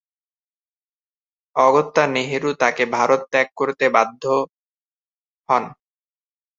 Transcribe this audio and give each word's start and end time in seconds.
অগত্যা 1.55 2.03
নেহেরু 2.13 2.49
তাকে 2.61 2.83
ভারত 2.95 3.21
ত্যাগ 3.31 3.47
করতে 3.55 3.85
বলতে 3.85 3.95
বাধ্য 3.95 4.23
হন। 5.49 5.63